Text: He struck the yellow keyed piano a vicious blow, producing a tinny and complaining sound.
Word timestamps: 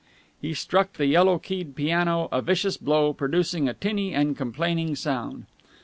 He 0.41 0.55
struck 0.55 0.93
the 0.93 1.05
yellow 1.05 1.37
keyed 1.37 1.75
piano 1.75 2.27
a 2.31 2.41
vicious 2.41 2.75
blow, 2.75 3.13
producing 3.13 3.69
a 3.69 3.75
tinny 3.75 4.15
and 4.15 4.35
complaining 4.35 4.95
sound. 4.95 5.45